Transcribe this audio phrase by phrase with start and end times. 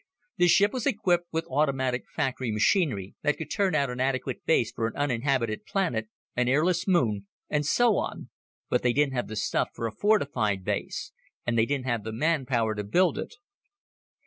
[0.37, 4.71] The ship was equipped with automatic factory machinery that could turn out an adequate base
[4.71, 8.31] for an uninhabited planet, an airless moon, and so on
[8.67, 11.11] but they didn't have the stuff for a fortified base
[11.45, 13.35] and they didn't have the manpower to build it."